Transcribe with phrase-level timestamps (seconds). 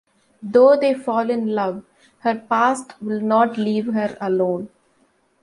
[0.41, 1.83] Though they fall in love,
[2.21, 4.69] her past will not leave her alone.